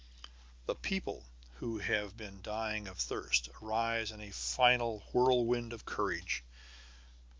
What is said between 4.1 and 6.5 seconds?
in a final whirlwind of courage.